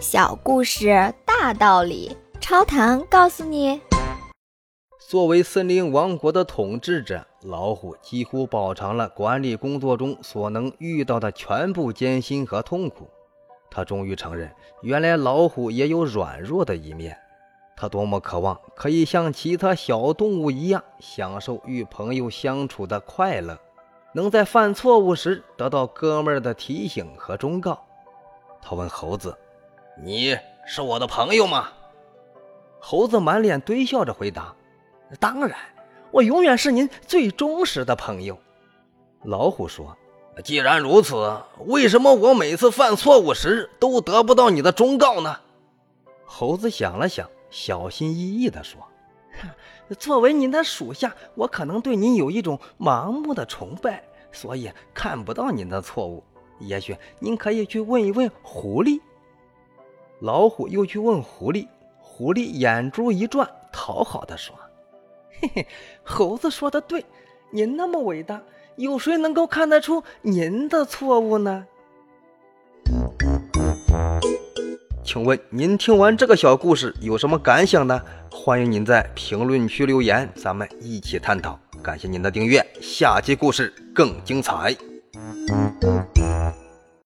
[0.00, 3.80] 小故事大道理，超糖告诉你：
[5.08, 13.08] 作为森林王国的统治者，老虎几乎饱尝了管理工作中所能遇到的全部艰辛和痛苦。
[13.72, 17.18] 他终于承认，原来老虎也有软弱的一面。
[17.76, 23.58] 他多么渴望可以像其他小动物一样，享受与朋友相处的快乐，
[24.12, 27.84] 能在犯错误时得到哥们儿的提醒和忠告。
[28.62, 29.36] 他问猴子。
[30.00, 31.70] 你是我的朋友吗？
[32.78, 34.54] 猴子满脸堆笑着回答
[35.18, 35.58] ：“当然，
[36.12, 38.38] 我永远是您最忠实的朋友。”
[39.24, 39.96] 老虎说
[40.44, 45.40] ：“既然如此，为什么我每次犯错误时都得不到你的忠告呢？”
[46.24, 48.80] 猴子想了想，小心翼翼地说
[49.98, 56.22] ：“作为您的属下，我可能对您有一种盲目的崇拜，所以看不到您的错误。
[56.60, 59.00] 也许您可以去问一问狐狸。”
[60.20, 61.68] 老虎又去问狐狸，
[62.00, 64.54] 狐狸眼珠一转，讨好的说
[65.40, 65.66] ：“嘿嘿，
[66.02, 67.04] 猴子说的对，
[67.52, 68.42] 您那么伟大，
[68.76, 71.66] 有谁能够看得出您的错误呢？”
[75.04, 78.02] 请问您听完这个小故事有什么感想呢？
[78.30, 81.58] 欢迎您在评论区留言，咱们一起探讨。
[81.82, 84.76] 感谢您的订阅，下期故事更精彩。